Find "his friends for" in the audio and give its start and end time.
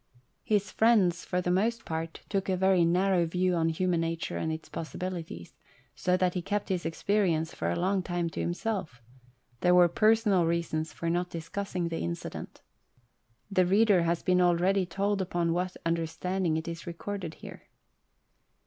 0.43-1.41